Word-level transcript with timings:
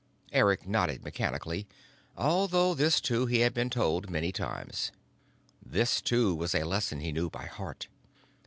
Eric 0.31 0.67
nodded 0.67 1.03
mechanically, 1.03 1.67
although 2.17 2.73
this 2.73 2.99
too 2.99 3.27
he 3.27 3.41
had 3.41 3.53
been 3.53 3.69
told 3.69 4.09
many 4.09 4.31
times, 4.31 4.91
this 5.63 6.01
too 6.01 6.33
was 6.33 6.55
a 6.55 6.63
lesson 6.63 7.01
he 7.01 7.11
knew 7.11 7.29
by 7.29 7.45
heart. 7.45 7.87